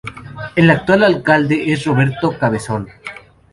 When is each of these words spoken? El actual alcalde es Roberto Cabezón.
El 0.55 0.71
actual 0.71 1.03
alcalde 1.03 1.71
es 1.71 1.85
Roberto 1.85 2.35
Cabezón. 2.39 2.87